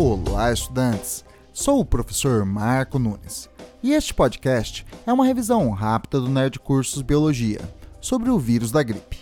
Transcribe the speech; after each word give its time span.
Olá, 0.00 0.52
estudantes! 0.52 1.24
Sou 1.52 1.80
o 1.80 1.84
professor 1.84 2.44
Marco 2.44 3.00
Nunes 3.00 3.50
e 3.82 3.94
este 3.94 4.14
podcast 4.14 4.86
é 5.04 5.12
uma 5.12 5.24
revisão 5.24 5.68
rápida 5.70 6.20
do 6.20 6.28
Nerd 6.28 6.60
Cursos 6.60 7.02
Biologia 7.02 7.58
sobre 8.00 8.30
o 8.30 8.38
vírus 8.38 8.70
da 8.70 8.80
gripe. 8.80 9.18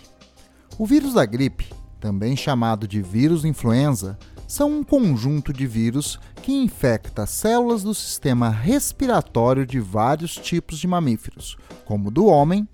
O 0.78 0.84
vírus 0.84 1.14
da 1.14 1.24
gripe, 1.24 1.72
também 1.98 2.36
chamado 2.36 2.86
de 2.86 3.00
vírus 3.00 3.42
influenza, 3.42 4.18
são 4.46 4.70
um 4.70 4.84
conjunto 4.84 5.50
de 5.50 5.66
vírus 5.66 6.20
que 6.42 6.52
infecta 6.52 7.24
células 7.24 7.82
do 7.82 7.94
sistema 7.94 8.50
respiratório 8.50 9.64
de 9.64 9.80
vários 9.80 10.34
tipos 10.34 10.78
de 10.78 10.86
mamíferos, 10.86 11.56
como 11.86 12.10
do 12.10 12.26
homem, 12.26 12.68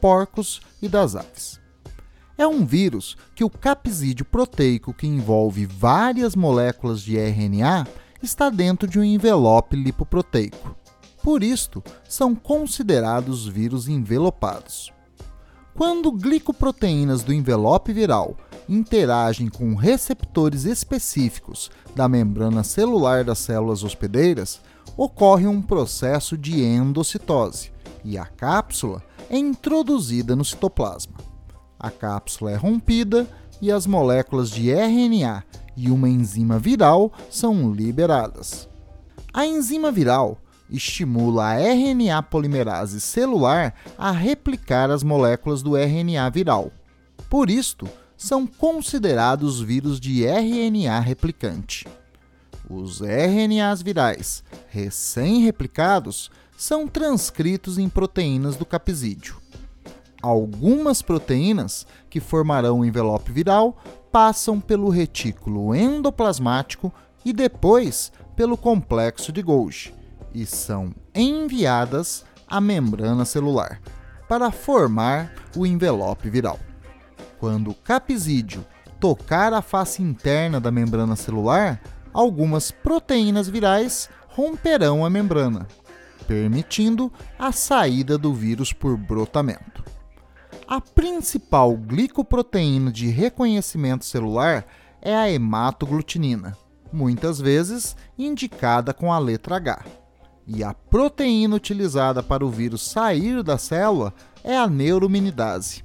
porcos 0.00 0.60
e 0.80 0.88
das 0.88 1.16
aves. 1.16 1.58
É 2.38 2.46
um 2.46 2.64
vírus 2.64 3.16
que 3.34 3.42
o 3.42 3.50
capsídeo 3.50 4.24
proteico, 4.24 4.94
que 4.94 5.08
envolve 5.08 5.66
várias 5.66 6.36
moléculas 6.36 7.02
de 7.02 7.18
RNA, 7.18 7.84
está 8.22 8.48
dentro 8.48 8.86
de 8.86 8.96
um 8.96 9.02
envelope 9.02 9.74
lipoproteico. 9.74 10.76
Por 11.20 11.42
isto, 11.42 11.82
são 12.08 12.36
considerados 12.36 13.48
vírus 13.48 13.88
envelopados. 13.88 14.92
Quando 15.74 16.12
glicoproteínas 16.12 17.24
do 17.24 17.32
envelope 17.32 17.92
viral 17.92 18.36
interagem 18.68 19.48
com 19.48 19.74
receptores 19.74 20.64
específicos 20.64 21.72
da 21.96 22.08
membrana 22.08 22.62
celular 22.62 23.24
das 23.24 23.38
células 23.38 23.82
hospedeiras, 23.82 24.60
ocorre 24.96 25.48
um 25.48 25.60
processo 25.60 26.38
de 26.38 26.62
endocitose 26.62 27.72
e 28.04 28.16
a 28.16 28.26
cápsula 28.26 29.02
é 29.28 29.36
introduzida 29.36 30.36
no 30.36 30.44
citoplasma 30.44 31.27
a 31.78 31.90
cápsula 31.90 32.50
é 32.50 32.56
rompida 32.56 33.28
e 33.60 33.70
as 33.70 33.86
moléculas 33.86 34.50
de 34.50 34.70
RNA 34.70 35.44
e 35.76 35.90
uma 35.90 36.08
enzima 36.08 36.58
viral 36.58 37.12
são 37.30 37.72
liberadas. 37.72 38.68
A 39.32 39.46
enzima 39.46 39.92
viral 39.92 40.38
estimula 40.70 41.44
a 41.46 41.54
RNA 41.54 42.22
polimerase 42.24 43.00
celular 43.00 43.74
a 43.96 44.10
replicar 44.10 44.90
as 44.90 45.02
moléculas 45.02 45.62
do 45.62 45.76
RNA 45.76 46.28
viral. 46.30 46.72
Por 47.30 47.48
isto, 47.48 47.88
são 48.16 48.46
considerados 48.46 49.60
vírus 49.60 50.00
de 50.00 50.24
RNA 50.24 50.98
replicante. 51.00 51.86
Os 52.68 53.00
RNAs 53.00 53.80
virais 53.80 54.42
recém-replicados 54.68 56.30
são 56.56 56.88
transcritos 56.88 57.78
em 57.78 57.88
proteínas 57.88 58.56
do 58.56 58.66
capsídeo 58.66 59.36
algumas 60.22 61.02
proteínas 61.02 61.86
que 62.10 62.20
formarão 62.20 62.80
o 62.80 62.84
envelope 62.84 63.32
viral 63.32 63.76
passam 64.10 64.60
pelo 64.60 64.88
retículo 64.88 65.74
endoplasmático 65.74 66.92
e 67.24 67.32
depois 67.32 68.12
pelo 68.34 68.56
complexo 68.56 69.32
de 69.32 69.42
Golgi 69.42 69.94
e 70.34 70.46
são 70.46 70.94
enviadas 71.14 72.24
à 72.46 72.60
membrana 72.60 73.24
celular 73.24 73.80
para 74.28 74.50
formar 74.50 75.32
o 75.56 75.66
envelope 75.66 76.28
viral. 76.28 76.58
Quando 77.38 77.70
o 77.70 77.74
capsídeo 77.74 78.64
tocar 79.00 79.52
a 79.52 79.62
face 79.62 80.02
interna 80.02 80.60
da 80.60 80.70
membrana 80.70 81.16
celular, 81.16 81.80
algumas 82.12 82.70
proteínas 82.70 83.48
virais 83.48 84.08
romperão 84.28 85.04
a 85.04 85.10
membrana, 85.10 85.66
permitindo 86.26 87.12
a 87.38 87.52
saída 87.52 88.18
do 88.18 88.34
vírus 88.34 88.72
por 88.72 88.96
brotamento. 88.96 89.87
A 90.66 90.80
principal 90.80 91.76
glicoproteína 91.76 92.92
de 92.92 93.08
reconhecimento 93.08 94.04
celular 94.04 94.66
é 95.00 95.14
a 95.14 95.30
hematoglutinina, 95.30 96.56
muitas 96.92 97.40
vezes 97.40 97.96
indicada 98.18 98.92
com 98.92 99.12
a 99.12 99.18
letra 99.18 99.56
H. 99.56 99.84
E 100.46 100.64
a 100.64 100.72
proteína 100.72 101.56
utilizada 101.56 102.22
para 102.22 102.44
o 102.44 102.50
vírus 102.50 102.82
sair 102.82 103.42
da 103.42 103.58
célula 103.58 104.14
é 104.42 104.56
a 104.56 104.66
neurominidase, 104.66 105.82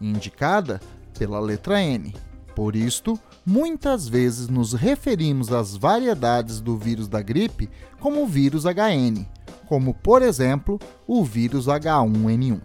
indicada 0.00 0.80
pela 1.18 1.38
letra 1.38 1.80
N. 1.80 2.14
Por 2.54 2.74
isto, 2.74 3.18
muitas 3.46 4.08
vezes 4.08 4.48
nos 4.48 4.72
referimos 4.72 5.52
às 5.52 5.76
variedades 5.76 6.60
do 6.60 6.76
vírus 6.76 7.08
da 7.08 7.22
gripe 7.22 7.70
como 8.00 8.26
vírus 8.26 8.64
HN, 8.64 9.24
como 9.66 9.94
por 9.94 10.22
exemplo 10.22 10.78
o 11.06 11.24
vírus 11.24 11.66
H1N1. 11.66 12.60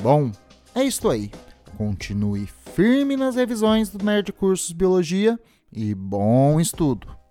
Bom, 0.00 0.30
é 0.74 0.84
isso 0.84 1.08
aí. 1.08 1.30
Continue 1.76 2.46
firme 2.74 3.16
nas 3.16 3.36
revisões 3.36 3.88
do 3.88 4.04
Nerd 4.04 4.32
Cursos 4.32 4.72
Biologia 4.72 5.38
e 5.72 5.94
bom 5.94 6.60
estudo! 6.60 7.21